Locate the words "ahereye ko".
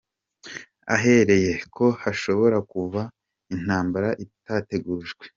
0.95-1.85